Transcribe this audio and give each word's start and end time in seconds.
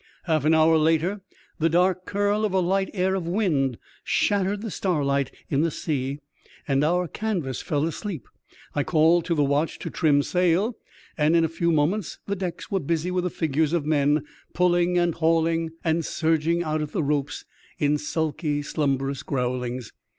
Half 0.23 0.45
an 0.45 0.55
hour 0.55 0.79
later, 0.79 1.21
the 1.59 1.69
dark 1.69 2.05
curl 2.07 2.43
of 2.43 2.53
a 2.53 2.59
light 2.59 2.89
air 2.91 3.13
of 3.13 3.27
wind 3.27 3.77
shattered 4.03 4.61
the 4.63 4.71
starlight 4.71 5.31
in 5.47 5.61
the 5.61 5.69
sea, 5.69 6.17
and 6.67 6.83
our 6.83 7.07
canvas 7.07 7.61
fell 7.61 7.85
asleep. 7.85 8.27
I 8.73 8.83
called 8.83 9.25
to 9.25 9.35
the 9.35 9.43
watch 9.43 9.77
to 9.77 9.91
trim 9.91 10.23
sail, 10.23 10.75
and 11.19 11.35
in 11.35 11.45
a 11.45 11.47
few 11.47 11.71
moments 11.71 12.17
the 12.25 12.35
decks 12.35 12.71
were 12.71 12.79
busy 12.79 13.11
with 13.11 13.25
the 13.25 13.29
figures 13.29 13.73
of 13.73 13.85
men 13.85 14.25
pulling 14.55 14.97
and 14.97 15.13
hauling 15.13 15.69
and 15.83 16.03
surging 16.03 16.63
out 16.63 16.81
at 16.81 16.93
the 16.93 17.03
ropes, 17.03 17.45
in 17.77 17.99
sulky, 17.99 18.63
slumberous 18.63 19.21
growlings. 19.21 19.93